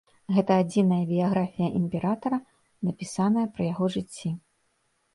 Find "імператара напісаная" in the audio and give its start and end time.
1.81-3.47